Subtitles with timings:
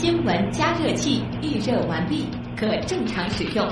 [0.00, 3.68] 新闻加热器预热完毕，可正常使用。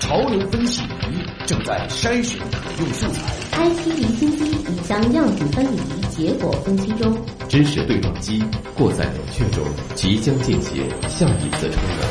[0.00, 3.20] 潮流分析仪正在筛选可用素材。
[3.52, 7.14] I P 离心机已将样品分离，结果分析中。
[7.50, 8.42] 知识对撞机
[8.74, 9.62] 过载冷却中，
[9.94, 12.06] 即将进行下一次充能。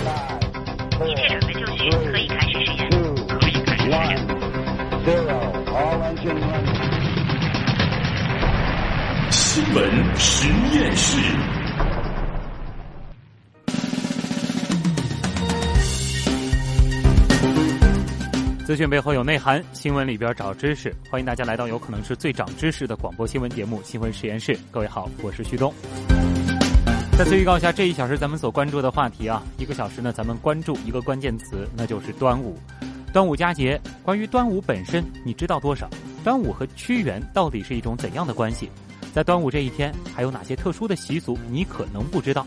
[0.99, 2.91] 机电准备就绪，可以开始实验。
[3.27, 3.97] 可以开始实验。
[9.31, 9.83] 新闻
[10.15, 10.47] 实
[10.77, 11.17] 验室。
[18.67, 20.93] 资讯背后有内涵，新闻里边找知识。
[21.09, 24.51] 欢迎大家来到有可能是最长知识的广播新闻节目《新闻实验室》。
[24.69, 25.73] 各位好，我是旭东。
[27.17, 32.59] 再次预告一下，这一小时咱们所关注的话题啊，一个小时呢，咱们关注一个关键词，那就是端午。
[33.13, 35.89] 端午佳节，关于端午本身，你知道多少？
[36.21, 38.69] 端午和屈原到底是一种怎样的关系？
[39.13, 42.45] 在端午这一天，还有哪些特殊的习俗你可能不知道？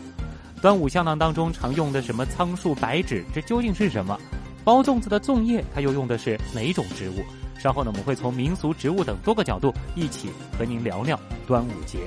[0.61, 4.15] 端午香囊当中常用的什么苍术白芷，这究竟是什么？
[4.63, 7.23] 包粽子的粽叶，它又用的是哪种植物？
[7.59, 11.99] 稍后呢，我们会从民俗、植物等多个角度，一起和您聊聊端午节。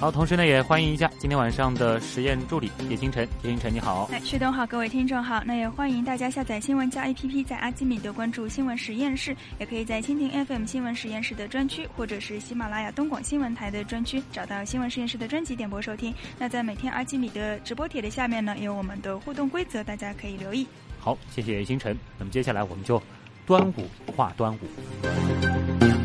[0.00, 3.26] 好，同时呢，也欢迎一下今天晚上的实验助理叶星辰。
[3.42, 4.08] 叶星辰，你好。
[4.12, 5.42] 哎，旭东好，各位听众好。
[5.44, 16.14] 那也欢迎大家下载新闻加 APP，在阿基米德关注新闻实验室，也可以在蜻蜓 FM 新闻实验室的专区，或者是喜马拉雅东广新闻台的专区，找到新闻实验室的专辑点播收听。
[16.38, 20.64] 那在每天阿基米德直播帖的下面呢，有我们的互动规则，大家可以留意。
[21.00, 21.98] 好，谢谢叶星辰。
[22.16, 23.02] 那么接下来我们就
[23.44, 25.97] 端午话端午。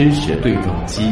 [0.00, 1.02] 知识对撞机。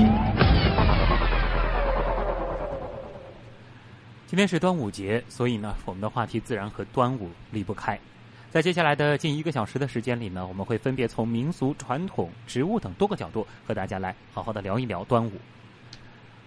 [4.27, 8.01] 今天是端午节，所以呢，我们的话题自然和端午离不开。
[8.49, 15.33] 在接下来的近一个小时的时间里呢，我们会分别从民俗、传统、植物等多个角度和大家来好好的聊一聊端午。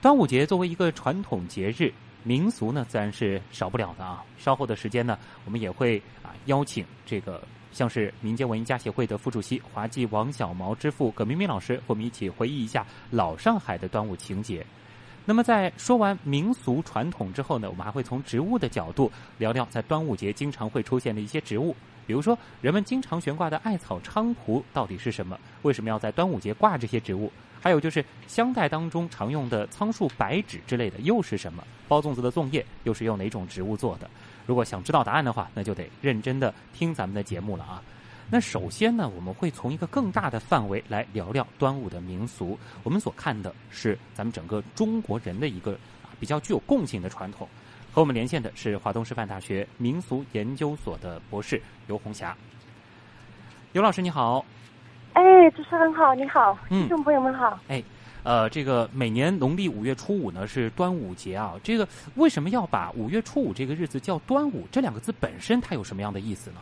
[0.02, 4.26] 端午节作为一个传统节日，民俗呢自然是少不了的啊。
[4.40, 5.16] 稍后的时间呢，
[5.46, 7.40] 我们也会啊邀请这个。
[7.72, 14.66] 像是民间文艺家协会的副主席、滑稽王小毛之父葛明明老师，和我们一起回忆一下老上海的端午情节。
[15.24, 21.76] 那么，在说完民俗传统之后呢，我们还会从植物的角度聊聊在端午节经常会出现的一些植物，
[22.08, 25.40] 比如说人们经常悬挂的艾草菖蒲到底是什么？
[25.62, 27.32] 为什么要在端午节挂这些植物？
[27.62, 31.64] 还有就是香袋当中常用的苍术白芷之类的又是什么？
[31.88, 34.10] 包粽子的粽叶又是用哪种植物做的？
[34.52, 37.82] 如果想知道答案的话，那就得认真的听咱们的节目了啊。
[38.30, 42.60] 那首先呢，我们会从一个更大的范围来聊聊端午的民俗。
[42.84, 45.72] 我们所看的是咱们整个中国人的一个
[46.04, 47.48] 啊比较具有共性的传统。
[47.94, 52.36] 和我们连线的是华东师范大学民俗研究所的博士尤红霞。
[53.72, 54.46] 尤老师你好。
[55.14, 57.58] 哎，主持人好，你好，听众朋友们好。
[57.70, 57.82] 哎，
[58.24, 64.68] 呃，这个每年农历五月初五呢是端午节啊，这个为什么要把五月初五这个日子叫端午？
[64.72, 66.58] 这两个字本身它有什么样的意思呢？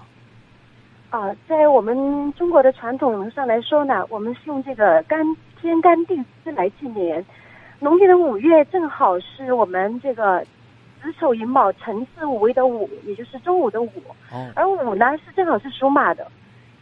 [1.09, 5.19] 啊，在我们中国的传统上来说呢，我们是用这个干
[5.59, 7.25] 天干地支来纪年。
[7.79, 10.45] 农历的五月正好是我们这个
[11.01, 13.91] 子丑寅卯辰巳午未的午，也就是中午的午。
[14.31, 14.51] 哦。
[14.55, 16.27] 而午呢是正好是属马的。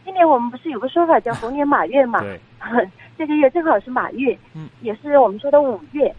[0.04, 2.20] 今年我们不是有个说法叫猴年马月嘛？
[2.20, 2.40] 对，
[3.18, 6.14] 这个月正好是马月，嗯，也是我们说的五月。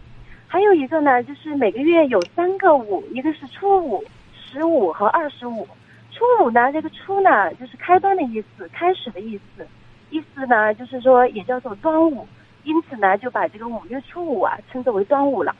[0.48, 4.04] 还有一个呢，就是每个月有三个五，一个是初五、
[4.36, 5.66] 十五和二十五。
[6.12, 9.66] 初五呢，这个初呢就是开端的意思，开始的意思，
[10.09, 12.28] 意思呢就是说也叫做端午，
[12.66, 15.56] 因此呢就把这个五月初五啊称作为端午了，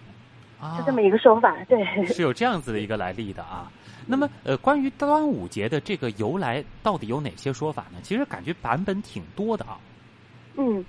[0.60, 3.72] 啊就这么一个说法，对，是有这样子的一个来历的啊。
[4.06, 8.00] 那么，呃，关于端午节的这个由来，到底有哪些说法呢？
[8.02, 9.78] 其实感觉版本挺多的啊。
[10.58, 10.84] 嗯，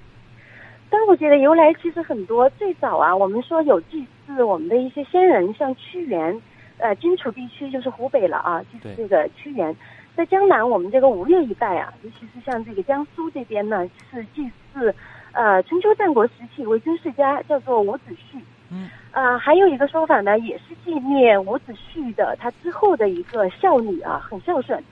[0.91, 2.51] 端午节的由来其实很多。
[2.51, 6.43] 最早啊，我们说有祭祀我们的一些先人，像屈原，
[6.79, 9.75] 呃，荆楚地区就是湖北了啊，祭祀这个屈原。
[10.17, 14.93] 在江南，我们这个吴越一带啊，尤其是像这个江苏这边呢，是祭祀
[15.31, 18.41] 呃春秋战国时期为军事家，叫做伍子胥。
[18.73, 18.91] 嗯。
[19.13, 24.83] 呃，还有一个说法呢，也是纪念伍子胥的他之后的一个孝女啊，很孝顺，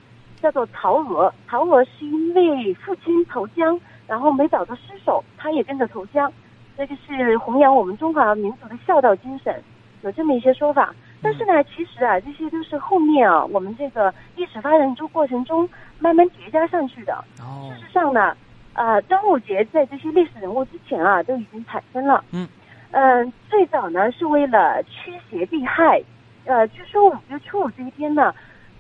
[0.41, 1.35] 叫做曹娥。
[1.49, 6.33] 曹娥是因为父亲投江，然后没找到尸首，他也跟着投江，
[6.77, 9.63] 这就是弘扬我们中华民族的孝道精神，
[10.03, 10.93] 有这么一些说法。
[11.21, 15.69] 但是呢，其实啊，这些都是后面啊，我们这个历史发展中过程中
[15.99, 17.13] 慢慢叠加上去的。
[17.41, 17.71] 哦。
[17.75, 18.37] 事实上呢，
[18.73, 22.25] 呃，端午节在这些历史人物之前啊，都已经产生了。
[22.31, 22.49] 嗯。
[22.93, 26.03] 嗯，最早呢是为了驱邪避害，
[26.47, 28.35] 呃，据说五月初五这一天呢，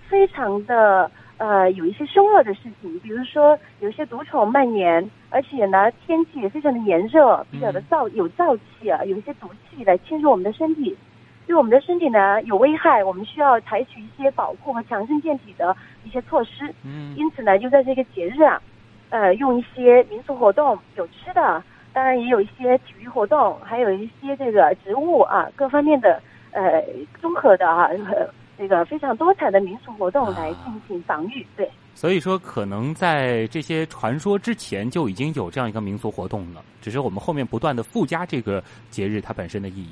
[0.08, 10.96] 非常的呃有一些凶恶的事情，比如说有一些毒虫蔓延，而且呢天气也非常的炎热，比较的燥有燥气啊，有一些毒气来侵入我们的身体，
[11.46, 15.74] 对我们的身体呢有危害，我们需要采取一些保护和强身健体的
[16.04, 16.72] 一些措施。
[16.84, 17.14] 嗯。
[17.16, 18.60] 因此呢，就在这个节日啊，
[19.10, 21.62] 呃，用一些民俗活动，有吃的，
[21.92, 26.20] 当然也有一些体育活动，还有一些这个植物啊各方面的
[26.52, 26.84] 呃
[27.20, 31.46] 综合的啊，呃、这个非常多彩的民俗活动来进行防御。
[31.56, 39.90] 对，所以说，可能在这些传说之前就已经有这样一个民俗活动了，只是我们后面不断的附加这个节日它本身的意义。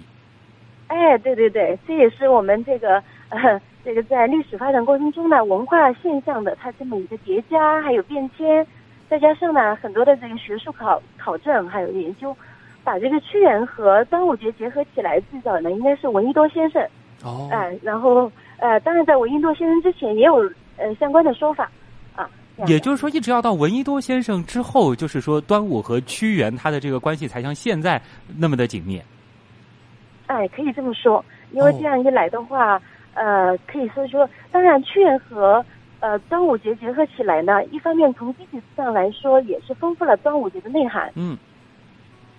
[0.88, 8.66] 哎，对对对，这也是我们这个呃这个在历史发展过程中呢，文化现象的它这么一个叠加，还有变迁，
[9.08, 12.36] 再加上呢很多的这个学术考考证还有研究，
[12.84, 16.80] 把这个屈原和端午节结合起来，最早呢应该是闻一多先生，
[17.24, 20.36] 哦哎、然后呃，当然在闻一多先生之前也有
[20.76, 21.70] 呃相关的说法
[22.14, 22.28] 啊。
[22.66, 28.00] 也就是说，一直要到闻一多先生之后，就是说端午和屈原他的这个关系才像现在
[28.38, 29.00] 那么的紧密。
[30.26, 32.80] 哎，可以这么说，因为哦这样一来的话，
[33.14, 35.64] 呃，可以说说，当然屈原和
[36.00, 41.36] 呃端午节结合起来呢，一方面从积极上来说，也是丰富了端午节的内涵，嗯，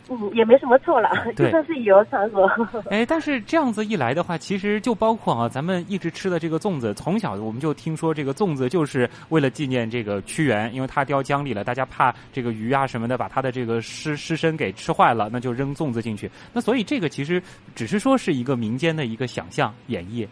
[0.10, 2.50] 嗯，也没什么错了，就算是以讹传讹。
[2.90, 16.32] 哎，但是这样子一来的话，其实就包括啊，咱们一直吃的这个粽子，从小我们就听说这个粽子就是为了纪念这个屈原，因为他掉江里了，大家怕这个鱼啊什么的把他的这个尸尸身给吃坏了，那就扔粽子进去。
[16.54, 17.42] 那所以这个其实
[17.76, 20.26] 只是说是一个民间的一个想象演绎。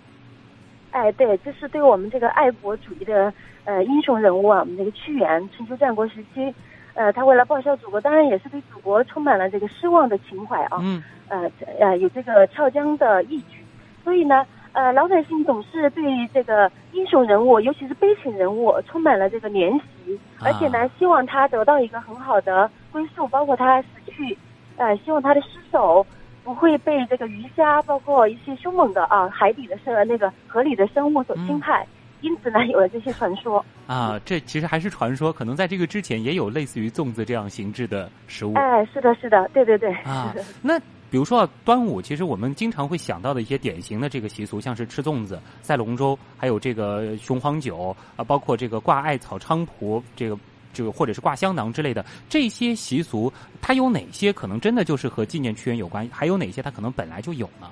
[0.91, 3.33] 哎，对，就是对我们这个爱国主义的
[3.65, 6.55] 呃英雄人物啊，我们这个屈原，春秋战国时期，
[6.95, 10.79] 呃，他为了报效祖国，当然也是对祖国充满了这个失望的情怀啊。
[10.81, 13.57] 嗯，呃呃有这个跳江的义举，
[14.03, 16.03] 所以呢，呃老百姓总是对
[16.33, 24.37] 这个英雄人物，尤其是悲情人物，充满了这个怜惜，而且呢，希望他得到一个很好的归宿，包括他死去，
[24.77, 26.05] 呃，希望他的尸首
[26.45, 31.85] 不会被这个鱼虾，包括一些凶猛的啊海底的生那个河里的生物所侵害。
[32.25, 33.63] 因此呢，有了这些传说。
[33.85, 38.55] 啊，这其实还是传说，可能在这个之前也有类似于粽子这样形制的食物。
[38.55, 39.93] 哎，是的，是的，对对对。
[39.97, 40.33] 啊，
[40.63, 40.79] 那
[41.11, 50.35] 比如说端午，其实我们经常会想到的一些典型的这个习俗，像是吃粽子、赛龙舟，还有这个雄黄酒啊，包括这个挂艾草菖蒲，这个
[50.73, 53.31] 这个或者是挂香囊之类的这些习俗，
[53.61, 56.09] 它有哪些可能真的就是和纪念屈原有关？
[56.11, 57.69] 还有哪些它可能本来就有呢？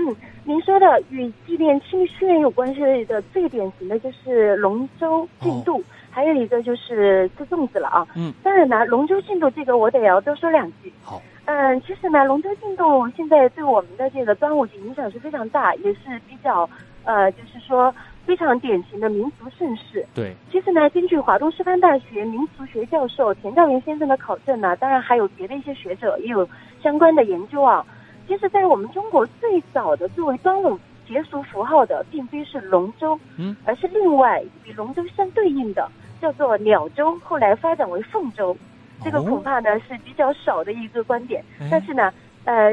[0.00, 8.06] 嗯，您说的与纪念屈屈原有关系的最典型的就是龙舟竞渡，还有一个就是吃粽子了啊。
[8.16, 10.90] 嗯，当然呢，龙舟竞渡这个我得要多说两句。
[11.02, 16.68] 好，嗯，其实呢，龙舟竞渡现在对我们的这个端午节影响是非常大，也是比较
[17.04, 17.94] 呃，就是说
[18.24, 20.06] 非常典型的民族盛事。
[20.14, 26.48] 对，其实呢，根据华东师范大学民俗学教授田兆元先生的考证呢，当然还有别的一些学者也有
[26.82, 27.84] 相关的研究啊。
[28.30, 35.90] 其实，在我们中国最早的作为端午节俗符号的，并非是龙舟，嗯，而是另外与龙舟相对应的
[36.22, 38.56] 叫做鸟舟，后来发展为凤舟。
[39.02, 42.12] 这个哦恐怕呢是比较少的一个观点，哎但是呢，
[42.44, 42.70] 呃，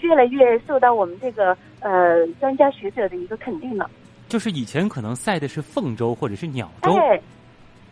[0.00, 3.88] 越来越受到我们这个呃专家学者的一个肯定了。
[4.26, 7.20] 就是以前可能赛的是凤舟或者是鸟舟，哎，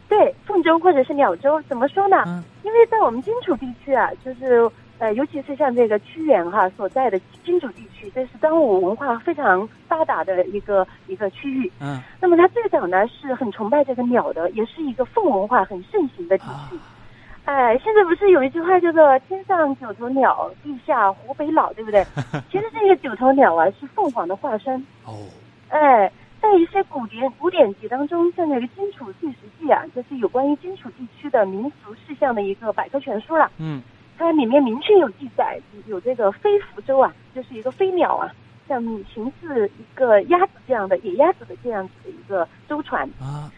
[0.08, 2.24] 对，凤舟或者是鸟舟，怎么说呢？
[2.26, 11.70] 嗯因为在我们荆楚地区啊，就是呃，尤其是像这个屈原哈所在的荆楚地区，这是端午文化非常发达的一个一个区域。
[11.80, 16.78] 嗯那么他最早呢是很崇拜这个鸟的，也是一个凤文化很盛行的地啊区。
[17.44, 22.04] 哎，现在不是有一句话叫做“天上九头鸟，地下湖北佬”，对不对？
[22.50, 24.74] 其实这个九头鸟啊是凤凰的化身。
[25.04, 25.14] 哦，
[25.68, 26.10] 哎，
[26.40, 33.48] 在一些古典古典籍当中，像那个《荆楚纪实记》啊，就是有关于荆楚地区的民俗事项的一个百科全书了。
[33.58, 33.80] 嗯
[34.18, 38.32] 它里面明确有记载，有这个飞福州啊，就是一个飞鸟啊，
[38.66, 38.82] 像
[39.12, 43.08] 形似一个鸭子这样的野鸭子的这样子的一个舟船。
[43.20, 43.52] 啊，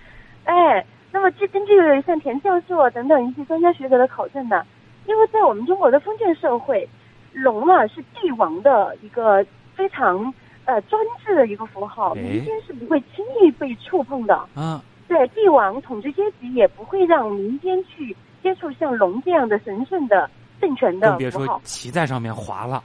[0.45, 1.73] 哎，那么这根据
[2.03, 4.65] 像田教授啊等等一些专家学者的考证呢，
[5.07, 6.88] 因为在我们中国的封建社会，
[7.33, 10.33] 龙啊是帝王的一个非常
[10.65, 14.35] 呃专制的一个符号，哎民间是不会轻易被触碰的。
[14.55, 20.29] 啊，对，帝王统治阶级也不会让民间去接触像龙这样的神圣的
[20.61, 21.61] 政权的更别说。
[21.65, 22.83] 骑在上面滑了。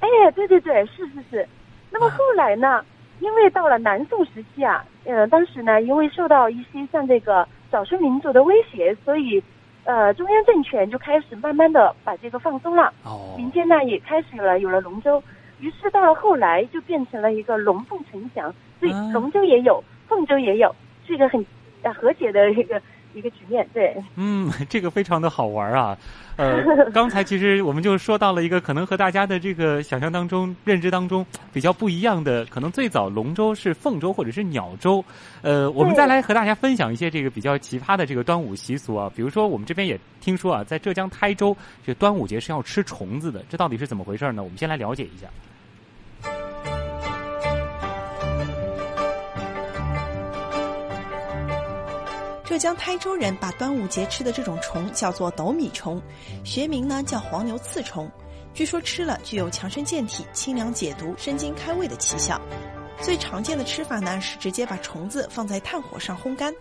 [0.00, 1.48] 哎，对对对，是是是。
[1.90, 2.84] 那么后来呢？
[3.20, 9.42] 因为到了南宋时期啊，呃，当时呢，因为受到一些像这个少数民族的威胁，所以，
[9.84, 12.90] 呃，中央政权就开始慢慢的把这个放松了。
[13.04, 15.22] 哦，民间呢也开始了有了龙舟。
[15.58, 20.74] 于是到了后来就变成了一个龙凤呈祥，所以啊龙舟也有，凤舟也有，
[21.06, 21.44] 是一个很
[21.82, 22.80] 呃和谐的一个
[23.14, 23.66] 一个局面。
[23.72, 25.96] 对，嗯， 这个非常的好玩啊。
[26.36, 26.62] 呃，
[26.92, 35.04] 刚才其实我们就说到了一个可能和大家的这个想象当中、认知当中比较不一样的，可能最早龙舟是凤舟或者是鸟舟。
[35.42, 44.42] 呃，我们再来和大家分享一些这个比较奇葩的这个端午习俗啊，比如说我们这边也听说啊，在浙江台州这端午节是要吃虫子的，这到底是怎么回事呢？
[44.42, 45.26] 我们先来了解一下。
[52.50, 56.02] 浙江台州人把端午节吃的这种虫叫做斗米虫，
[56.42, 58.10] 学名呢叫黄牛刺虫。
[58.52, 62.40] 据说吃了具有强身健体、清凉解毒、生津开胃的奇效。
[63.00, 66.52] 最常见的吃法呢是直接把虫子放在炭火上烘干，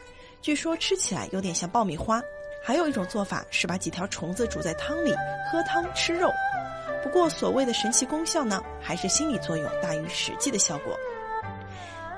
[0.44, 2.22] 据说吃起来有点像爆米花。
[2.64, 5.12] 还有一种做法是把几条虫子煮在汤里，
[5.52, 6.30] 喝汤吃肉。
[7.02, 10.96] 不过所谓的神奇功效呢，还是心理作用大于实际的效果。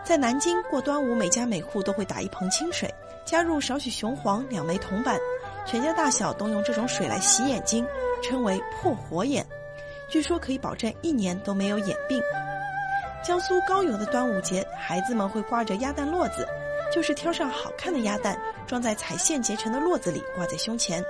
[0.03, 2.93] 在南京过端午，每家每户都会打一盆清水，
[3.23, 5.17] 加入少许雄黄、两枚铜板，
[5.65, 7.85] 全家大小都用这种水来洗眼睛，
[8.21, 9.45] 称为破火眼。
[10.09, 12.21] 据说可以保证一年都没有眼病。
[13.23, 16.45] 江苏高邮的端午节，孩子们会挂着鸭蛋络子，
[16.91, 21.01] 就是挑上好看的鸭蛋，装在彩线结成的络子里，挂在胸前。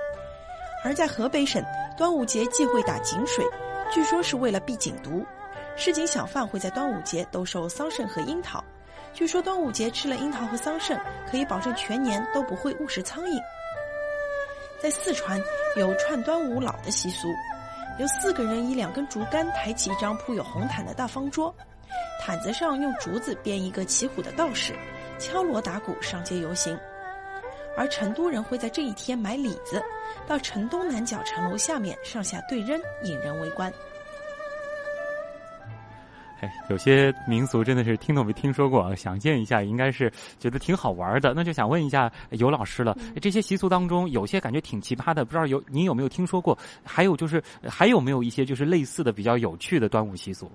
[0.84, 1.64] 而在河北省，
[1.96, 3.44] 端午节忌讳打井水，
[3.90, 5.24] 据说是为了避井毒。
[5.74, 8.62] 市井小贩会在端午节兜售桑葚和樱桃。
[9.14, 10.98] 据说端午节吃了樱桃和桑葚，
[11.30, 13.40] 可以保证全年都不会误食苍蝇。
[14.80, 15.40] 在四川
[15.76, 17.28] 有串端午老的习俗，
[17.98, 21.54] 由四个人以两根竹竿抬起一张铺有红毯的大方桌，
[22.20, 24.74] 毯子上用竹子编一个骑虎的道士，
[25.18, 26.78] 敲锣打鼓上街游行。
[27.76, 29.82] 而成都人会在这一天买李子，
[30.26, 33.72] 到城东南角城楼下面上下对扔，引人围观。
[36.42, 41.32] 哎，有些民俗真的是听都没听说过啊，想见一下应该是觉得挺好玩的。
[41.34, 46.58] 那就想问一下尤老师了，这些习俗当中有些感觉挺奇葩的，不知道有您有没有听说过？
[46.84, 50.50] 还有就是还有没有一些就是类似的比较有趣的端午习俗？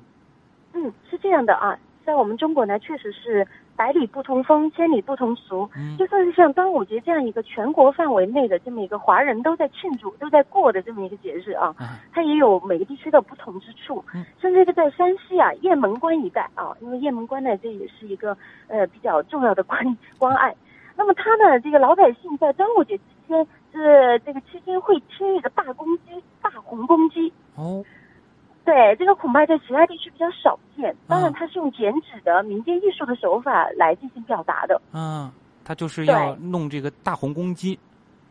[0.73, 5.69] 嗯，是这样的啊，在我们中国呢，确实是百里不同风，千里不同俗。
[5.77, 14.03] 嗯就算是像端午节这样一个全国范围内的这么一个华人都在庆祝、都在过的这么一个节日啊，啊，它也有每个地区的不同之处。
[14.15, 18.35] 嗯甚至这个在山西啊，雁门关一带啊，因为雁门关呢，这也是一个
[18.67, 20.53] 呃比较重要的关关隘。
[20.95, 26.03] 那么它呢，这个老百姓在端午节期间，是这个期间会贴一个大公鸡、
[26.41, 27.31] 大红公鸡。
[27.55, 27.83] 哦，
[28.67, 30.93] 对，这个恐怕在其他地区比较少见。
[31.07, 34.81] 当然，啊它是用剪纸的民间艺术的手法来进行表达的。
[34.91, 35.31] 嗯，
[35.63, 37.79] 它就是要弄这个大红公鸡。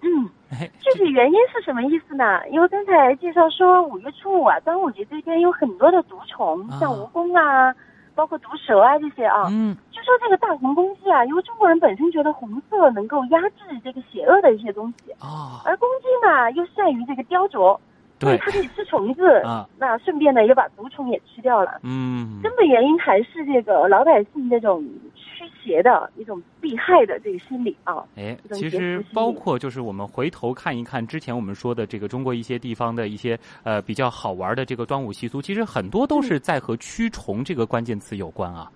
[0.02, 2.47] 嗯，哎，具体原因是什么意思呢？
[2.50, 7.75] 因为刚才介绍说五月初五啊，端午节这天有很多的毒虫，啊像蜈蚣啊，
[8.14, 9.47] 包括毒蛇啊这些啊。
[9.50, 17.76] 嗯据说这个大红公鸡啊，因为中国人本身觉得红色能够压制这个邪恶的一些东西，啊，而公鸡呢又善于这个雕琢，
[18.19, 19.27] 对它可以吃虫子。
[19.45, 21.81] 啊，那顺便呢也把毒虫也吃掉了。
[21.83, 28.03] 嗯，根本原因还是这个老百姓这种驱邪的一种避害的这个心理啊。
[28.17, 38.71] 哎，其实包括就是我们回头看一看之前我们说的这个中国一些地方的一些呃比较好玩的这个端午习俗，其实很多都是在和驱虫这个关键词有关啊。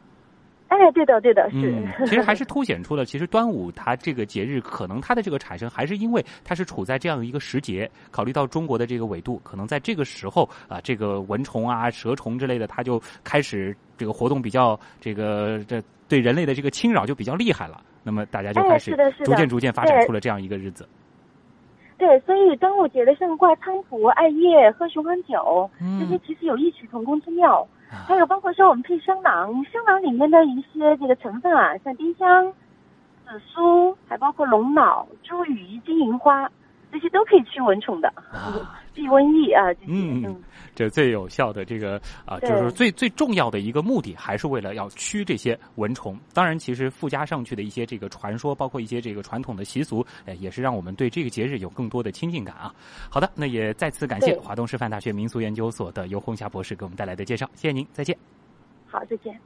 [0.70, 1.72] 哎，对的，对的，是。
[1.72, 17.82] 嗯， 其实还是凸显出了，其实端午它这个节日可能它的这个产生，还是因为它是处在这样一个时节，考虑到中国的这个纬度，可能在这个时候啊，这个蚊虫啊、蛇虫之类的，它就开始这个活动比较这个这对人类的这个侵扰就比较厉害了。
[18.04, 20.88] 那么大家就哎开始逐渐逐渐发展出了这样一个日子。
[21.98, 27.60] 对，所以端午节的像挂菖蒲、艾叶、喝雄黄酒，这嗯些其实有异曲同工之妙。
[27.60, 32.52] 啊还有包括说我们配香囊，香囊里面的一些这个成分啊，像丁香、
[33.26, 36.50] 紫苏，还包括龙脑、茱萸、金银花，
[36.90, 39.92] 这些都可以驱蚊虫的，啊 避瘟疫啊这些。
[39.92, 40.42] 嗯嗯
[40.74, 46.18] 这最有效的这个啊，就是最最重要的一个目的，还是为了要驱这些蚊虫。
[46.32, 52.74] 当然，其实附加上去的一些这个传说，包括一些这个传统的习俗，哎，也是让我们对这个节日有更多的亲近感啊。
[53.10, 58.16] 好的，那也再次感谢华东师范大学民俗研究所的尤红霞博士给我们带来的介绍，谢谢您，再见。
[58.86, 59.38] 好，再见。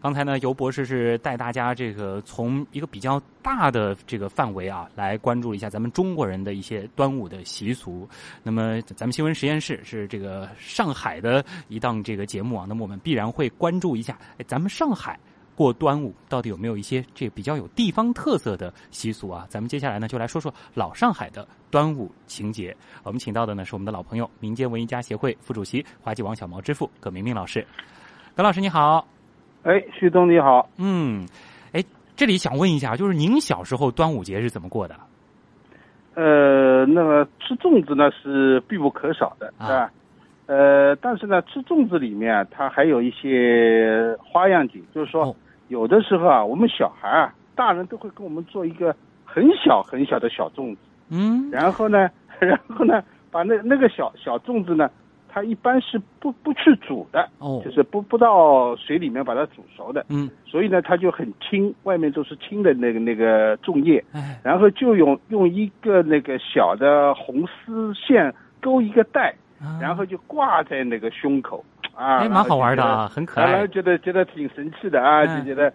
[0.00, 8.08] 刚才呢，尤博士是带大家这个从一个比较大的这个范围啊，来关注一下咱们中国人的一些端午的习俗。
[8.44, 15.18] 那么，咱们新闻实验室是这个上海的一档这个节目啊，那么我们必然会关注一下，哎，咱们上海
[15.56, 19.48] 过端午到底有没有一些这比较有地方特色的习俗啊？
[19.50, 22.74] 咱们接下来呢就来说说老上海的端午情节。
[23.02, 27.66] 我们请到的呢是我们的老朋友，民间文艺家协会副主席、华记王小毛之父葛明明老师。
[28.36, 29.04] 葛老师你好，
[29.62, 31.26] 哎，旭东你好，嗯，
[31.72, 31.84] 哎，
[32.16, 34.94] 这里想问一下，就是您小时候端午节是怎么过的？
[36.14, 39.90] 呃，那么吃粽子呢是必不可少的，是吧？
[40.46, 45.36] 呃，但是呢，吃粽子里面它还有一些花样景，就是说，
[45.68, 50.78] 有的时候啊，我们小孩啊，大人都会给我们做一个很小很小的小粽子，
[51.10, 52.08] 嗯，然后呢，
[52.40, 54.90] 然后呢，把那那个小小粽子呢，
[55.28, 69.34] 它一般是不不去煮的，哦，就是不不到水里面把它煮熟的，嗯，所以呢，它就很轻，外面都是轻的那个那个粽叶，哎，然后就用用一个那个小的红丝线勾一个带。
[69.80, 71.64] 然后就挂在那个胸口。
[71.92, 73.50] 啊，哎，蛮好玩的啊，很可爱。
[73.50, 75.72] 然后觉得觉得挺神气的啊，就觉得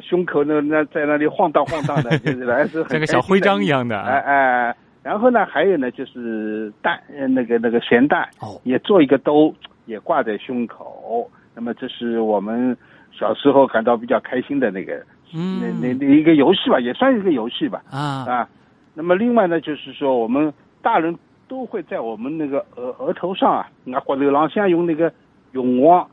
[0.00, 4.00] 胸口那那在那里晃荡晃荡的， 就是还是很像个小徽章一样的。
[4.00, 11.30] 哎哎，然后呢，还有呢，就是蛋，那个那个咸蛋，哦，也做一个兜，也挂在胸口。
[11.54, 12.76] 那么这是我们
[13.12, 14.94] 小时候感到比较开心的那个，
[15.32, 17.80] 嗯，那那那一个游戏吧，也算是一个游戏吧。
[17.88, 18.48] 啊啊，
[18.94, 21.16] 那么另外呢，就是说我们大人。
[21.48, 25.12] 都会在我们那个额额头上啊，那或者廊下用那个
[25.52, 26.04] 永王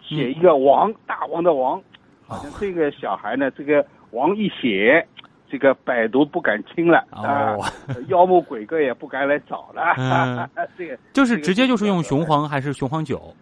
[0.00, 1.82] 写一个王，大王的王。
[2.24, 5.04] 好像这个小孩呢，这个王一写，
[5.50, 7.56] 这个百毒不敢侵了啊，
[8.08, 10.48] 妖魔鬼怪也不敢来找了。
[10.78, 13.34] 这个就是直接就是用雄黄还是雄黄酒？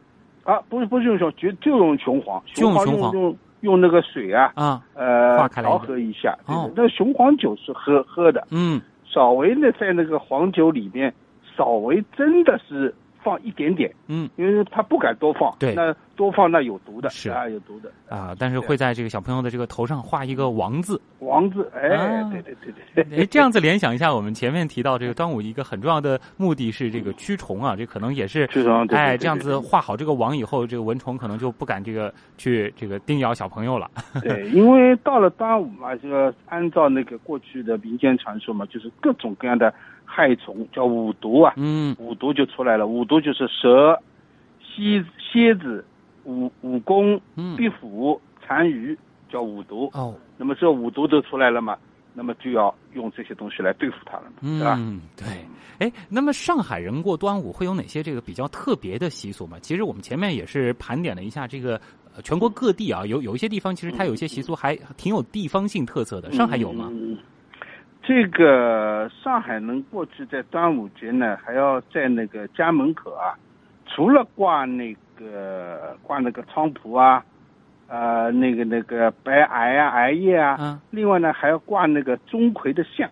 [0.45, 6.37] 啊，不是不是用雄，就就用雄黄，就用雄黄，用用那个水啊啊呃调和一下。
[6.47, 8.47] 哦，那雄黄酒是喝喝的。
[8.51, 8.81] 嗯。
[9.11, 11.13] 稍微呢在那个黄酒里面，
[11.57, 17.31] 稍微真的是放一点点，嗯，因为他不敢多放，对，那多放那有毒的，是。
[17.31, 17.91] 啊，有毒的。
[18.09, 18.35] 啊。
[18.39, 21.89] 但是会在这个小朋友的这个头上画一个王字，王字，哎，
[22.33, 22.55] 对对
[22.95, 33.91] 对对，哎，这样子联想一下，我们前面提到这个端午一个很重要的目的是这个驱虫啊，这可能也是驱虫，哎，这样子画好这个王以后，这个蚊虫可能就不敢这个去这个叮咬小朋友了。
[34.23, 39.73] 对，因为到了端午嘛，这个按照那个过去的民间传说嘛，就是各种各样的
[40.11, 43.97] 害虫叫五毒啊，嗯，五毒就出来了，五毒就是蛇、
[44.61, 45.85] 蝎蝎子、
[46.27, 47.21] 蜈蜈蚣、
[47.57, 48.99] 壁虎、蟾鱼，
[49.31, 49.91] 叫五毒。
[49.93, 51.77] 哦，那么这五毒都出来了嘛，
[52.15, 54.77] 那么就要用这些东西来对付它了，嗯、对吧？
[54.79, 55.27] 嗯对。
[55.79, 59.59] 哎，那么上海人过端午会有哪些这个比较特别的习俗嘛？
[59.61, 61.81] 其实我们前面也是盘点了一下这个。
[62.25, 66.33] 全国各地啊，有有一些地方其实它有一些习俗还挺有地方性特色的。
[66.33, 66.89] 上海有吗？
[66.91, 67.17] 嗯、
[68.09, 73.37] 这个上海人过去在端午节呢，还要在那个家门口啊，
[73.85, 77.23] 除了挂那个挂那个菖蒲啊，
[77.87, 83.07] 呃，那个那个白艾啊、艾叶啊，嗯、另外呢还要挂那个钟馗的像。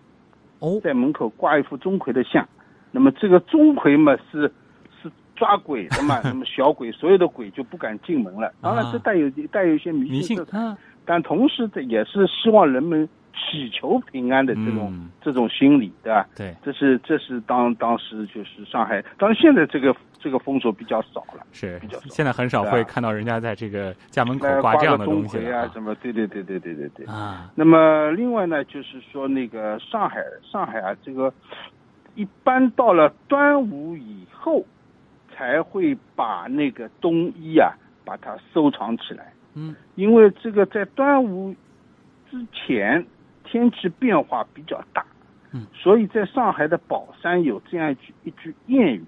[0.57, 2.43] 哦，在门口挂一副钟馗的像，
[2.91, 4.51] 那么这个钟馗嘛是
[4.99, 5.11] 是。
[5.35, 8.51] 抓鬼的嘛， 那么小鬼，所有的鬼就不敢进门了。
[8.59, 10.57] 当然，这带有带有一些迷信色彩，
[11.05, 13.07] 但同时这也是希望人们
[13.37, 16.27] 祈求平安的这种、嗯、这种心理，对吧？
[16.35, 25.95] 对，这是这是当当时就是上海，当然现在这个这个风俗比较少了，是比较少，现在很少会看到人家在这个家门口挂这样的东西啊，什么？
[25.95, 27.51] 对对对对对对对啊。
[27.55, 30.17] 那么另外呢，就是说那个上海
[30.51, 31.33] 上海啊，这个
[32.15, 34.65] 一般到了端午以后。
[35.35, 37.71] 才会把那个冬衣啊，
[38.03, 39.31] 把它收藏起来。
[39.53, 41.53] 嗯，因为这个在端午
[42.31, 43.05] 之前
[43.49, 45.05] 天气变化比较大。
[45.53, 49.03] 嗯，所以在上海的宝山有这样一句一句谚语，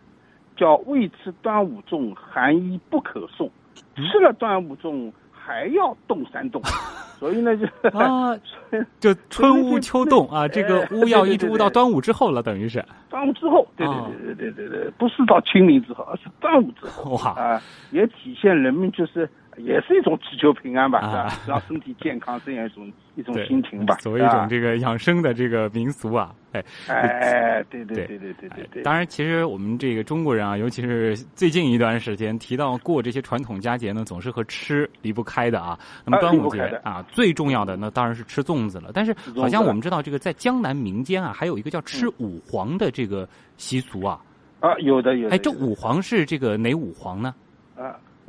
[0.56, 3.50] 叫“未吃端午粽，寒衣不可送”。
[3.96, 6.62] 吃了端午粽还要冻三冻。
[7.20, 8.34] 所以呢，就啊，
[9.02, 21.28] 就春捂秋冻啊，这个捂要一直捂到端午之后了，等于是端午之后，对对对对对对对，不是到清明之后，而是端午之后哇啊，也体现人们就是也是一种祈求平安吧，啊？
[21.48, 28.84] 让身体健康这样一种一种心情吧，作为一种这个养生的这个民俗啊，哎哎，对对对对对对对。
[28.84, 35.78] 当然，其实我们这个中国人啊，尤其是最近一段时间提到过这些传统佳节呢，总是和吃离不开的啊。
[36.06, 38.92] 那么端午节啊，最重要的那当然是吃粽子了。
[38.94, 44.20] 但是好像我们知道，这个在江南民间啊，还有一个叫吃五黄的这个习俗啊。
[44.60, 45.36] 啊，有的有的。
[45.36, 47.34] 哎，这五黄是这个哪五黄呢？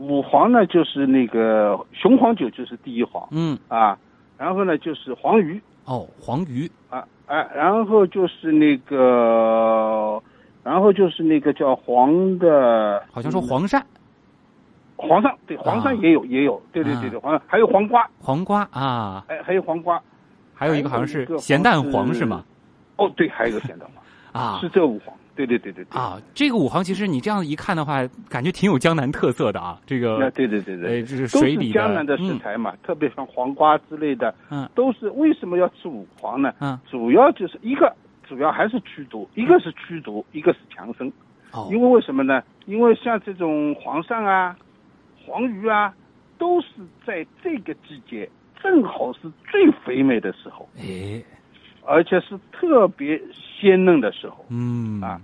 [0.01, 3.59] 啊，五黄呢就是那个雄黄酒就是第一黄，嗯。
[3.69, 3.99] 啊，
[4.39, 5.61] 然后呢就是黄鱼。
[5.85, 6.71] 哦，黄鱼。
[6.89, 10.21] 啊哎，然后就是那个，
[10.65, 13.81] 然后就是那个叫黄的，好像说黄鳝。
[14.97, 20.03] 黄鳝对黄鳝也有、也有，对对对对，黄鳝还有黄瓜，黄瓜啊，哎，还有黄瓜，
[20.53, 22.45] 还有一个好像是咸蛋黄黄是吗？
[22.97, 24.03] 哦，对，还有一个咸蛋黄，
[24.43, 24.59] 啊。
[24.61, 25.15] 是这五黄，
[25.47, 29.81] 对对对对对，啊，这个五黄其实你这样一看的话，感觉挺有江南特色的啊。
[29.87, 36.53] 这那个对对对对，呃，这是水里江南的食嗯材嘛，特别像黄瓜之类的，嗯都是为什么要吃五黄呢？
[36.61, 37.95] 嗯主要就是一个，
[38.29, 41.11] 主要还是驱毒，一个是驱毒，一个是强身。
[41.53, 42.43] 哦因为为什么呢？
[42.67, 44.57] 因为像这种黄鳝啊、
[45.27, 45.93] 黄鱼啊，
[46.39, 46.69] 都是
[47.05, 48.29] 在这个季节
[48.63, 51.21] 正好是最肥美的时候，哎
[51.87, 55.21] 而且是特别鲜嫩的时候嗯啊，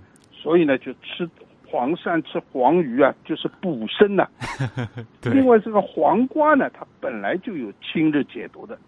[0.47, 1.29] 所以呢，就吃
[1.69, 4.25] 黄鳝、吃黄鱼啊，就是补身呐、
[5.19, 8.79] 对另外，这个黄瓜呢，它本来就有清热解毒的，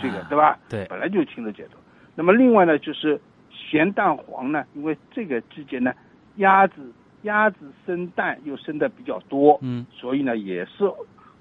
[0.00, 0.58] 这个、啊对吧？
[0.68, 1.78] 对本来就有清热解毒。
[2.16, 3.20] 那么另外呢，就是
[3.52, 5.94] 咸蛋黄呢，因为这个季节呢，
[6.38, 6.92] 鸭子
[7.22, 10.90] 鸭子生蛋又生的比较多，嗯所以呢也是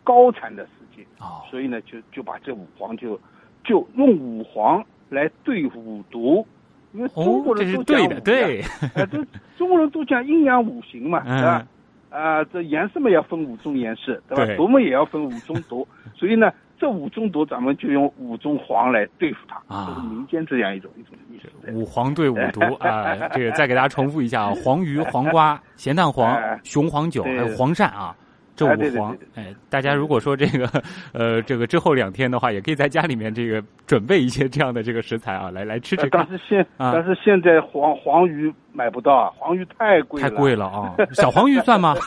[0.03, 3.19] 高产的时节，哦所以呢就就把这五黄就
[3.63, 6.45] 就用五黄来对五毒。
[6.95, 9.25] 因为中哦国，人都讲对的，五对呀，呃，这
[9.57, 11.65] 中国人都讲阴阳五行嘛， 嗯对吧？
[12.09, 14.53] 啊、这颜色嘛要分五种颜色，对吧？
[14.55, 21.71] 毒嘛也要分五种毒，所以呢，这五种毒咱们就用五种黄来对付它，啊这是民间这样一种一种意思。
[21.73, 28.15] 五黄对五毒啊， 这个再给大家重复一下啊，黄鱼、黄瓜、咸蛋黄 哎、雄黄酒还有黄鳝啊。
[28.55, 36.25] 这五黄对，哎，大家如果说这个，呃，这个之后两天的话，也可以在家里面这个准备一些这样的这个食材啊，来来吃吃但。
[36.27, 40.95] 是现、啊但是现在黄黄鱼买不到啊，黄鱼太贵了，太贵了啊！
[41.13, 41.95] 小黄鱼算吗？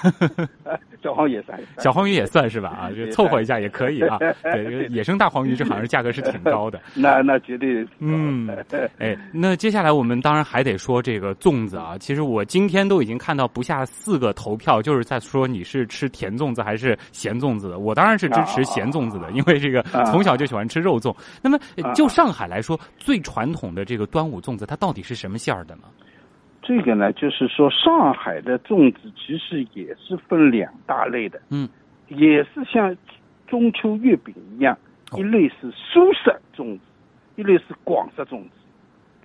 [1.01, 4.19] 小黄也算，小黄鱼也算是吧啊， 就凑合一下也可以啊。
[4.43, 6.81] 对，这个野生大黄鱼这好像价格是挺高的。
[6.93, 8.49] 那那绝对嗯，
[8.99, 11.97] 哎，那接下来我们当然还得说这个粽子啊。
[11.99, 17.79] 其实我今天都已经看到不下四个投票，就是在说你是吃甜粽子还是咸粽子的。
[17.79, 21.15] 我当然是支持咸粽子的，因为这个啊从小就喜欢吃肉粽。
[21.41, 25.83] 那么啊就上海来说，最传统的这个端午粽子，它到底是什么馅儿的呢？
[26.69, 31.67] 这个呢，就是说上海的粽子其实也是分两大类的，嗯，
[32.09, 32.95] 也是像
[33.47, 34.77] 中秋月饼一样，
[35.11, 35.19] 哦。
[35.19, 36.85] 一类是苏式粽子，
[37.37, 38.51] 一类是广式粽子，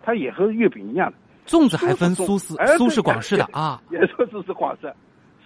[0.02, 1.18] 它也和月饼一样的。
[1.46, 3.82] 粽子还分苏式哎、苏式、广式的啊。
[3.92, 4.94] 也说苏式、广式。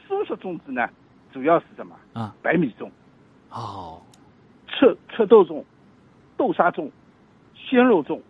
[0.07, 0.87] 苏式粽子呢，
[1.33, 1.95] 主要是什么？
[2.13, 2.35] 啊。
[2.43, 2.87] 白米粽、
[3.49, 3.99] 哦。
[4.67, 5.63] 赤赤豆粽、
[6.37, 6.87] 豆沙粽、
[7.55, 8.21] 鲜肉粽、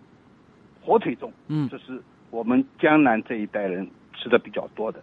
[0.82, 1.68] 火腿粽，嗯。
[1.70, 2.02] 这是
[2.38, 5.00] 我们江南这一代人吃的比较多的。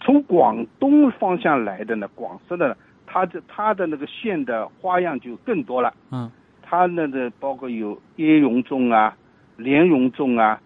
[0.00, 5.94] 从广东方向来的呢，广式的呢，它的它的那个馅的花样就更多了。
[6.10, 6.30] 嗯
[6.66, 9.16] 它那个包括有椰蓉粽啊、
[9.56, 10.60] 莲蓉粽啊，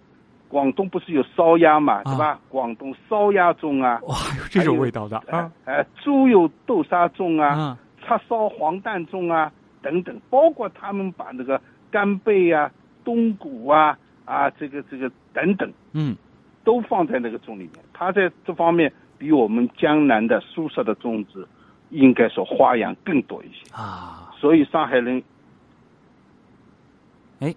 [0.48, 2.40] 广东不是有烧鸭嘛，对吧？
[2.48, 9.52] 广东烧鸭粽啊，哇，有这种味道的啊哎、猪油豆沙粽啊，啊叉烧黄蛋粽啊
[9.82, 11.60] 等等，包括他们把那个
[11.92, 12.70] 干贝啊、
[13.04, 13.96] 冬菇啊
[14.28, 16.14] 啊这个这个等等嗯
[16.64, 17.74] 都放在那个粽里面。
[17.94, 21.48] 它在这方面比我们江南的苏式的粽子
[21.90, 25.22] 应该说花样更多一些，啊，所以上海人，
[27.40, 27.54] 哎，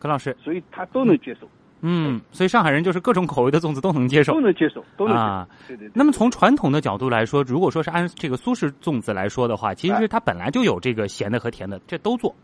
[0.00, 1.48] 葛老师，所以他都能接受，
[1.82, 4.40] 嗯，所以上海人就是各种口味的粽子都能接受都。
[4.40, 5.26] 能接受，都能接受。
[5.26, 5.92] 啊对对对。
[5.94, 12.34] 那么从传统的角度来说，如果说是按这个苏式粽子来说的话，其实哎它本来就有这个咸的和甜的，这都做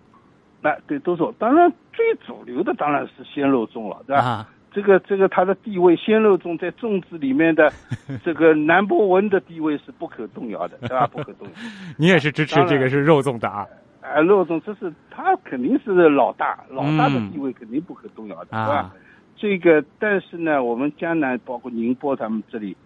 [0.65, 4.23] 那对都说，当然最主流的当然是鲜肉粽了，对吧？
[4.23, 4.49] 啊。
[4.73, 7.71] 这个这个它的地位，鲜肉粽在粽子里面的
[8.25, 11.07] 这个 number one 的地位是不可动摇的，对吧？
[11.07, 11.55] 不可动摇。
[11.97, 13.65] 你也是支持这个是肉粽的啊？
[14.01, 18.95] 哎，肉粽这是他肯定是老大，老大的地位肯定不可动摇的，啊是吧？
[19.37, 22.77] 这个但是呢，我们江南包括宁波他们这里，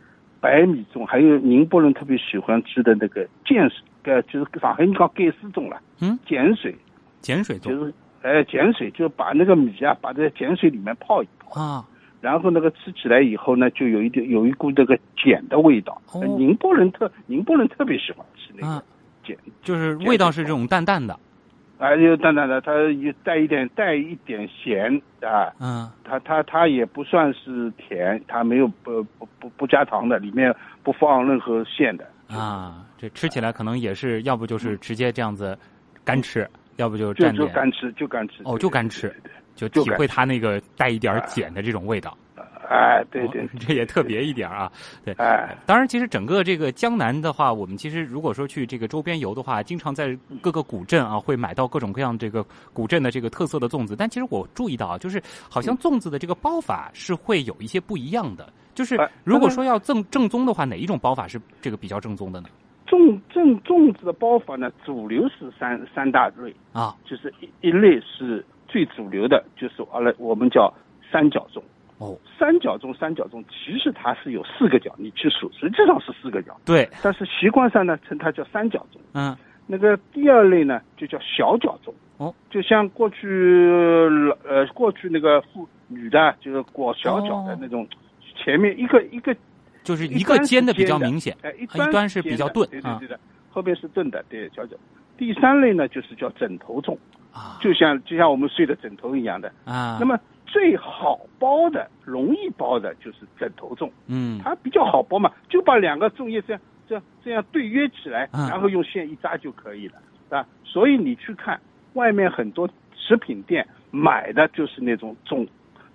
[0.40, 6.76] 白米粽还有宁波人特别喜欢吃的那个碱水，呃，就是上海人讲碱水粽了，嗯，碱水
[7.22, 11.60] 碱水粽就是，哎，碱水就把那个米啊，把在碱水里面泡一泡。
[11.60, 11.84] 啊，
[12.20, 16.00] 然后那个吃起来以后呢，就有一点有一股那个碱的味道。
[16.36, 18.82] 宁波人特宁波人特别喜欢吃那啊。
[19.24, 21.18] 个碱，就是味道是这种淡淡的，
[21.78, 25.88] 啊，就淡淡的，它也带一点带一点咸啊，嗯。
[26.02, 32.06] 它它它也不算是甜，它没有不不不不加糖的，里面不放任何馅的。
[32.28, 35.56] 啊，这吃起来可能也是要不就是直接这样子
[36.04, 38.42] 干吃，要不就就蘸点就干吃，就干吃。
[38.44, 39.14] 哦，就干吃，
[39.54, 42.16] 就体会它那个带一点碱的这种味道。
[42.36, 44.70] 对哎，对对哦，这也特别一点啊。
[45.02, 53.96] 对，哎，当然，其实整个这个江南的话，我们其实如果说去这个周边游的话，经常在各个古镇啊，会买到各种各样这个古镇的这个特色的粽子。
[53.96, 58.52] 但其实我注意到啊，就是好像粽子的这个包法是会有一些不一样的。
[58.74, 62.48] 就是哎如果说要正正宗的话，哪一种包法是这个比较正宗的呢？
[62.88, 70.72] 粽粽粽子的包法呢，主流是三三大类啊，就是一一类是最主流的，就是完了我们叫
[71.12, 71.60] 三角粽。
[71.98, 76.56] 哦，三角粽，三角粽，其实它是有四个角，你去数，实际上是四个角。
[76.64, 78.98] 对，但是习惯上呢，称它叫三角粽。
[79.14, 81.92] 嗯，那个第二类呢，就叫小角粽。
[82.18, 83.28] 哦，就像过去
[84.48, 87.84] 呃过去那个妇女的，就是裹小脚的那种，
[88.36, 89.34] 前面一个一个，
[89.88, 94.76] 就是一个尖的比较明显，哎，一端是比较钝，对对对的，后边是正的，对小脚。
[95.16, 96.94] 第三类呢，就是叫枕头粽，
[97.32, 99.96] 啊，就像就像我们睡的枕头一样的啊。
[99.98, 109.94] 那么最好包的、容易包的就是枕头粽，嗯，它比较好包嘛，就把两个粽叶这样这样这样对约起来，嗯、然后用线一扎就可以了，
[110.28, 110.46] 啊。
[110.64, 111.58] 所以你去看
[111.94, 115.48] 外面很多食品店买的就是那种粽，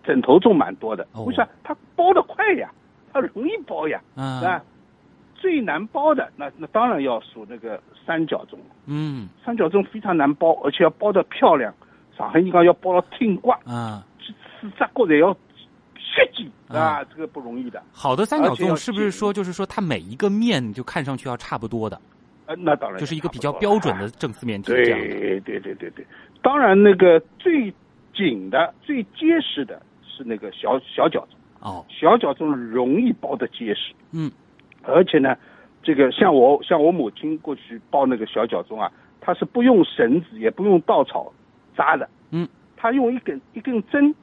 [0.03, 1.47] 枕头粽蛮多的，哦、为啥？
[1.63, 2.71] 它包的快呀，
[3.13, 4.41] 它容易包呀，啊。
[4.41, 4.63] 吧？
[5.36, 11.73] 最难包的那那当然要数那个三角粽，嗯，三角粽非常难包，而且要包的漂亮。
[12.17, 15.34] 上海人讲要包到挺刮，啊，四只角侪要
[15.97, 17.84] 血迹啊，这个不容易的。
[17.91, 21.99] 好的三角粽是不是说就是说它每一个面就看上去要差不多的？
[22.45, 26.06] 呃，那当然就是一个比较标准的正四面体这样对对对对对，
[26.41, 27.73] 当然那个最
[28.13, 31.36] 紧的、最结实的是那个小小角粽。
[31.63, 33.93] 哦，小脚粽容易包的结实。
[34.12, 34.32] 嗯，
[34.84, 35.36] 而且呢，
[35.82, 41.34] 这个像我像我母亲过去包那个小脚粽啊，她是不用绳子也不用稻草
[41.76, 42.08] 扎的。
[42.30, 42.47] 嗯，
[42.78, 44.13] 她用一根一根针，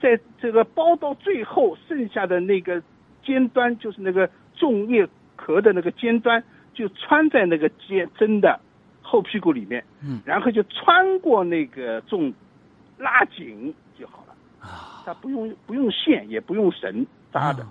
[0.00, 2.82] 在这个包到最后剩下的那个
[3.22, 6.42] 尖端，就是那个粽叶壳的那个尖端。
[6.76, 8.60] 就穿在那个尖针的
[9.00, 12.30] 后屁股里面，嗯，然后就穿过那个粽，
[12.98, 14.25] 拉紧就好了
[14.66, 15.02] 啊。
[15.06, 17.70] 它不用不用线，也不用绳扎的，啊、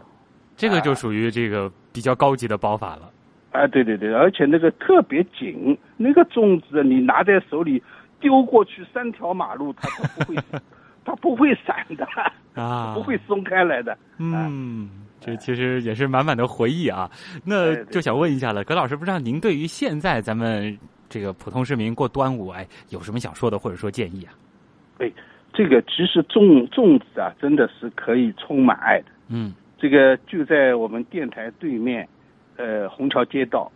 [0.55, 3.12] 这个就属于这个比较高级的包法了。
[3.51, 7.81] 啊，对对对，而且那个特别紧，那个粽子你拿在手里
[8.19, 10.43] 丢过去三条马路，它都不会，
[11.05, 12.08] 它不会散的
[12.53, 13.97] 啊，不会松开来的。
[14.17, 14.89] 嗯。
[15.21, 17.10] 这其实也是满满的回忆啊，
[17.43, 20.77] 那就想问一下了，葛老师，不知道您对于现在咱们
[21.10, 24.36] 这个普通市民过端午，哎，有什么想说的或者说建议啊？
[24.99, 25.12] 哎，
[25.56, 29.06] 这个其实粽粽子啊，真的是可以充满爱的。
[29.30, 32.08] 嗯，这个就在我们电台对面，
[32.58, 33.72] 呃，虹桥街道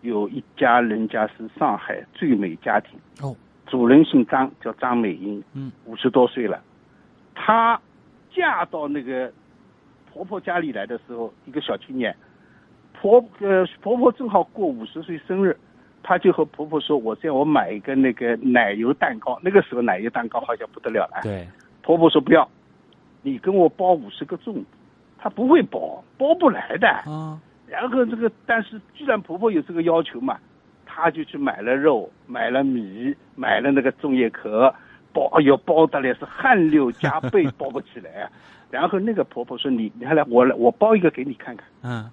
[0.00, 2.98] 有一家人家是上海最美家庭。
[3.20, 3.36] 哦，
[3.66, 6.60] 主人姓张，叫张美英，嗯，五十多岁了，
[7.34, 7.80] 她
[8.34, 9.30] 嫁到那个。
[10.10, 12.16] 婆婆家里来的时候，一个小青年，
[12.92, 15.56] 婆呃婆婆正好过五十岁生日，
[16.02, 21.20] 她就和婆婆说：“我叫我买一个那个奶油蛋糕。”那个时候奶油蛋糕好像不得了了。
[21.22, 21.46] 对，
[21.82, 22.48] 婆婆说不要，
[23.22, 24.64] 你跟我包五十个粽子，
[25.18, 26.88] 她不会包，包不来的。
[26.88, 27.40] 啊。
[27.66, 30.38] 然后这个，但是既然婆婆有这个要求嘛，
[30.86, 34.74] 她就去买了肉，买了米，买了那个粽叶壳，
[35.12, 38.28] 包，哎呦，包的嘞是汗流浃背，包不起来。
[38.70, 42.10] 然后那个婆婆说：“你，你还来，我来，我包一个给你看看。”嗯，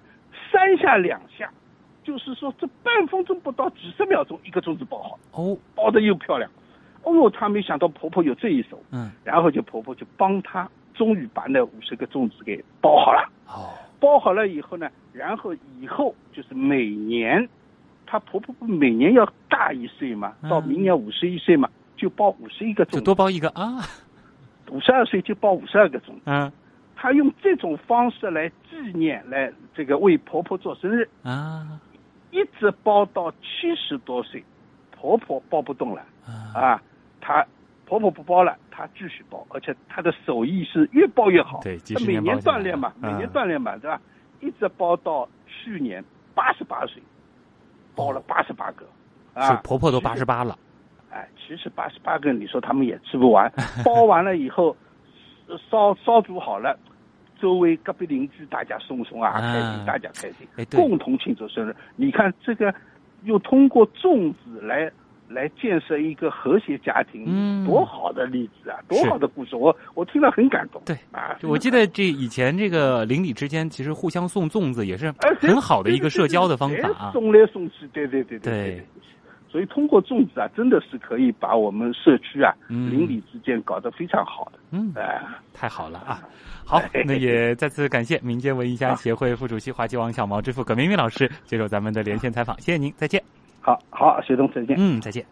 [0.50, 1.50] 三下两下，
[2.06, 5.18] 就是说这半分钟不到，几十秒钟，一个粽子包好。
[5.32, 6.48] 哦，包的又漂亮。
[7.02, 8.80] 哦呦，她没想到婆婆有这一手。
[8.92, 13.28] 嗯，然后就婆婆就帮她，终于把那五十个粽子给包好了。
[13.48, 17.48] 哦，包好了以后呢，然后以后就是每年，
[18.06, 23.82] 她婆婆不每年要大一岁嘛，到明年五十一岁嘛，就包五十一个粽子，就多包一个啊。
[24.70, 26.52] 五十二岁就包五十二个粽子，嗯，
[26.96, 31.78] 她用这种方式来纪念，来这个为婆婆做生日啊，
[32.36, 34.44] 一直包到七十多岁，
[34.90, 36.02] 婆婆包不动了。
[36.54, 36.82] 啊，
[37.18, 37.44] 她
[37.86, 43.98] 婆婆不包了，她继续包，而且她的手艺是越包越好，对，她每年锻炼嘛，嗯、每年锻炼嘛，对吧？
[44.40, 47.02] 一直包到去年八十八岁，
[47.94, 48.84] 包了八十八个，
[49.32, 50.58] 啊，婆婆都八十八了。
[51.10, 53.50] 哎，其实八十八个，你说他们也吃不完。
[53.82, 54.76] 包完了以后，
[55.70, 56.78] 烧烧煮好了，
[57.40, 61.74] 周围隔壁邻居大家送送啊，开心，大家开心，哎，共同庆祝生日。
[61.96, 62.74] 你看这个，
[63.24, 64.90] 又通过粽子来
[65.28, 70.80] 来建设一个和谐家庭，嗯，多好的例子啊，多好的故事，我我听了很感动。
[70.84, 78.86] 对啊，我记得这以前这个邻里之间其实互相送粽子也是很好的一个社交的方法啊，送来送去，对对对对对。
[79.56, 84.58] 所以通过粽子啊，真的是可以把我们社区啊、嗯、邻里之间搞得非常好的。
[84.70, 86.20] 嗯，哎、呃，太好了啊！
[86.62, 93.22] 好， 那也再次感谢民间文艺家协会副主席、华籍王小毛之父葛明明老师接受咱们的连线采访，谢谢您，再见。
[93.62, 94.76] 好好，学东，再见。
[94.78, 95.24] 嗯，再见。